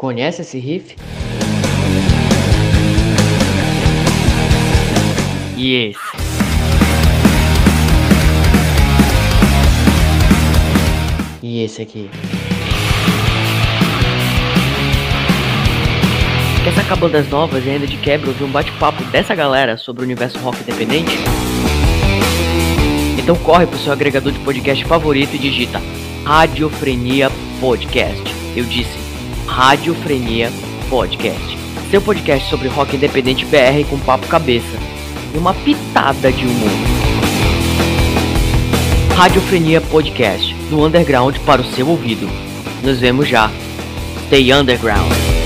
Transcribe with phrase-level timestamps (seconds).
[0.00, 0.96] Conhece esse riff?
[5.58, 6.00] E esse?
[11.42, 12.08] E esse aqui?
[16.64, 20.06] Quer sacar bandas novas e ainda de quebra ouvir um bate-papo dessa galera sobre o
[20.06, 21.18] universo rock independente?
[23.18, 25.78] Então corre pro seu agregador de podcast favorito e digita
[26.24, 27.30] Radiofrenia
[27.60, 28.24] Podcast.
[28.56, 28.99] Eu disse
[29.50, 30.48] Radiofrenia
[30.88, 31.58] Podcast.
[31.90, 34.78] Seu podcast sobre rock independente BR com papo cabeça
[35.34, 36.70] e uma pitada de humor.
[39.16, 42.30] Radiofrenia Podcast, do underground para o seu ouvido.
[42.84, 43.50] Nos vemos já.
[44.28, 45.39] Stay underground.